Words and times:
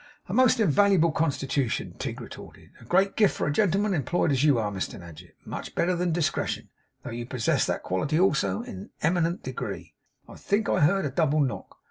'A 0.27 0.33
most 0.33 0.59
invaluable 0.59 1.11
constitution,' 1.11 1.93
Tigg 1.99 2.19
retorted. 2.19 2.71
'A 2.79 2.85
great 2.85 3.15
gift 3.15 3.37
for 3.37 3.45
a 3.45 3.53
gentleman 3.53 3.93
employed 3.93 4.31
as 4.31 4.43
you 4.43 4.57
are, 4.57 4.71
Mr 4.71 4.99
Nadgett. 4.99 5.35
Much 5.45 5.75
better 5.75 5.95
than 5.95 6.11
discretion; 6.11 6.69
though 7.03 7.11
you 7.11 7.27
possess 7.27 7.67
that 7.67 7.83
quality 7.83 8.19
also 8.19 8.63
in 8.63 8.77
an 8.79 8.89
eminent 9.03 9.43
degree. 9.43 9.93
I 10.27 10.37
think 10.37 10.67
I 10.67 10.79
heard 10.79 11.05
a 11.05 11.11
double 11.11 11.39
knock. 11.41 11.77